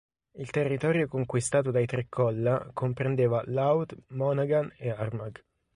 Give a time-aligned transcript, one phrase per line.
[0.39, 5.45] Il territorio conquistato dai Tre Colla comprendeva Louth, Monaghan e Armagh.